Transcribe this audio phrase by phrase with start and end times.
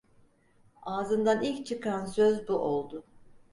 [0.83, 3.03] Ağzından ilk çıkan söz bu oldu.